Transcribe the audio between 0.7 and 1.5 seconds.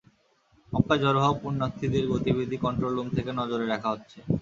মক্কায় জড়ো হওয়া